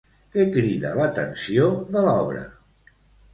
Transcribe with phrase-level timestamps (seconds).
[0.35, 1.67] Què crida l'atenció
[1.97, 2.43] de l'obra?